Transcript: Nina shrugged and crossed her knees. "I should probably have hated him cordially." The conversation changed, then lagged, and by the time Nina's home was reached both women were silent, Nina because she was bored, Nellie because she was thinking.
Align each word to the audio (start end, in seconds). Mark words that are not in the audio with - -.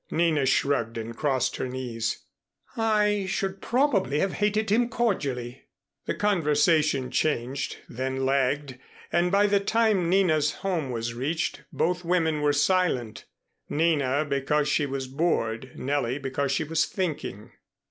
Nina 0.09 0.47
shrugged 0.47 0.97
and 0.97 1.15
crossed 1.15 1.57
her 1.57 1.67
knees. 1.67 2.23
"I 2.75 3.27
should 3.29 3.61
probably 3.61 4.17
have 4.17 4.33
hated 4.33 4.71
him 4.71 4.89
cordially." 4.89 5.65
The 6.07 6.15
conversation 6.15 7.11
changed, 7.11 7.77
then 7.87 8.25
lagged, 8.25 8.79
and 9.11 9.31
by 9.31 9.45
the 9.45 9.59
time 9.59 10.09
Nina's 10.09 10.53
home 10.65 10.89
was 10.89 11.13
reached 11.13 11.61
both 11.71 12.03
women 12.03 12.41
were 12.41 12.51
silent, 12.51 13.25
Nina 13.69 14.25
because 14.27 14.67
she 14.67 14.87
was 14.87 15.05
bored, 15.05 15.73
Nellie 15.77 16.17
because 16.17 16.51
she 16.51 16.63
was 16.63 16.87
thinking. 16.87 17.51